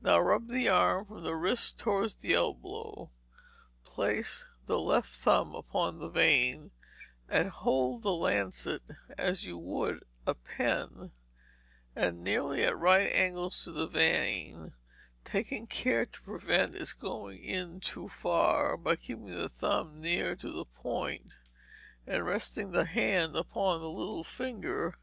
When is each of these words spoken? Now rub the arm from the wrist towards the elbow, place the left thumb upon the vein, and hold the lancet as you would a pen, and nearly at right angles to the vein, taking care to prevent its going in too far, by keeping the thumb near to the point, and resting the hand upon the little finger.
Now 0.00 0.20
rub 0.20 0.46
the 0.50 0.68
arm 0.68 1.06
from 1.06 1.24
the 1.24 1.34
wrist 1.34 1.80
towards 1.80 2.14
the 2.14 2.32
elbow, 2.32 3.10
place 3.82 4.46
the 4.66 4.78
left 4.78 5.08
thumb 5.10 5.52
upon 5.56 5.98
the 5.98 6.06
vein, 6.06 6.70
and 7.28 7.50
hold 7.50 8.04
the 8.04 8.12
lancet 8.12 8.82
as 9.18 9.44
you 9.44 9.58
would 9.58 10.04
a 10.28 10.34
pen, 10.34 11.10
and 11.96 12.22
nearly 12.22 12.62
at 12.62 12.78
right 12.78 13.12
angles 13.12 13.64
to 13.64 13.72
the 13.72 13.88
vein, 13.88 14.74
taking 15.24 15.66
care 15.66 16.06
to 16.06 16.22
prevent 16.22 16.76
its 16.76 16.92
going 16.92 17.42
in 17.42 17.80
too 17.80 18.08
far, 18.08 18.76
by 18.76 18.94
keeping 18.94 19.26
the 19.36 19.48
thumb 19.48 20.00
near 20.00 20.36
to 20.36 20.52
the 20.52 20.64
point, 20.66 21.32
and 22.06 22.24
resting 22.24 22.70
the 22.70 22.84
hand 22.84 23.34
upon 23.34 23.80
the 23.80 23.90
little 23.90 24.22
finger. 24.22 24.94